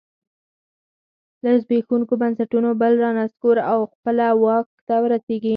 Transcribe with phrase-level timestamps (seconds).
[1.43, 5.49] له زبېښونکو بنسټونو بل رانسکور او خپله واک ته ورسېږي.